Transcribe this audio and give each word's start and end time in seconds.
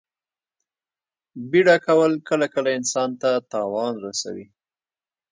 بیړه 1.49 1.75
کول 1.85 2.11
کله 2.29 2.45
کله 2.53 2.69
انسان 2.79 3.09
ته 3.21 3.29
تاوان 3.51 3.93
رسوي. 4.05 4.45